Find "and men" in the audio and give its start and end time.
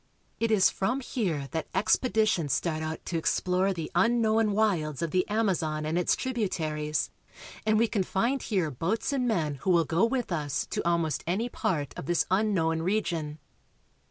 9.13-9.59